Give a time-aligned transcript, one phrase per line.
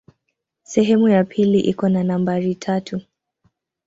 [0.63, 3.01] Sehemu ya pili iko na nambari tatu.